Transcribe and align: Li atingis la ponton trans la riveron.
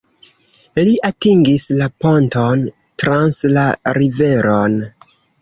Li 0.87 0.95
atingis 1.09 1.65
la 1.81 1.89
ponton 2.05 2.65
trans 3.05 3.39
la 3.59 3.67
riveron. 4.01 4.81